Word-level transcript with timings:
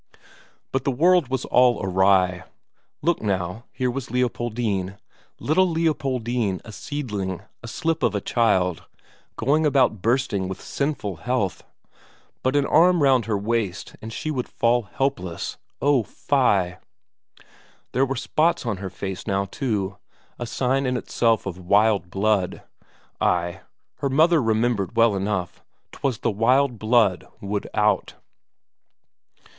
But 0.71 0.83
the 0.83 0.89
world 0.89 1.27
was 1.27 1.45
all 1.45 1.79
awry. 1.85 2.45
Look 3.03 3.21
now, 3.21 3.65
here 3.71 3.91
was 3.91 4.09
Leopoldine, 4.09 4.97
little 5.39 5.69
Leopoldine, 5.69 6.59
a 6.65 6.71
seedling, 6.71 7.43
a 7.61 7.67
slip 7.67 8.01
of 8.01 8.15
a 8.15 8.19
child, 8.19 8.83
going 9.35 9.63
about 9.63 10.01
bursting 10.01 10.47
with 10.47 10.59
sinful 10.59 11.17
health; 11.17 11.63
but 12.41 12.55
an 12.55 12.65
arm 12.65 13.03
round 13.03 13.25
her 13.25 13.37
waist 13.37 13.95
and 14.01 14.11
she 14.11 14.31
would 14.31 14.47
fall 14.47 14.89
helpless 14.91 15.57
oh, 15.83 16.01
fie! 16.01 16.77
There 17.91 18.03
were 18.03 18.15
spots 18.15 18.65
on 18.65 18.77
her 18.77 18.89
face 18.89 19.27
now, 19.27 19.45
too 19.45 19.97
a 20.39 20.47
sign 20.47 20.87
in 20.87 20.97
itself 20.97 21.45
of 21.45 21.59
wild 21.59 22.09
blood; 22.09 22.63
ay, 23.21 23.61
her 23.97 24.09
mother 24.09 24.41
remembered 24.41 24.95
well 24.95 25.15
enough, 25.15 25.61
'twas 25.91 26.17
the 26.17 26.31
wild 26.31 26.79
blood 26.79 27.27
would 27.39 27.69
out. 27.75 28.15